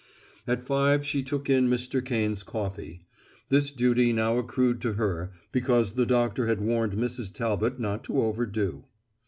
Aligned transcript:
At 0.47 0.65
five 0.65 1.05
she 1.05 1.21
took 1.21 1.47
in 1.47 1.69
Mr. 1.69 2.03
Kane's 2.03 2.41
coffee. 2.41 3.05
This 3.49 3.69
duty 3.71 4.11
now 4.13 4.39
accrued 4.39 4.81
to 4.81 4.93
her, 4.93 5.31
because 5.51 5.91
the 5.91 6.07
doctor 6.07 6.47
had 6.47 6.59
warned 6.59 6.93
Mrs. 6.93 7.31
Talbot 7.31 7.79
not 7.79 8.03
to 8.05 8.19
overdo. 8.23 8.85